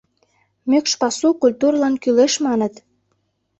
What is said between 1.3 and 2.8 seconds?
культурылан кӱлеш, маныт.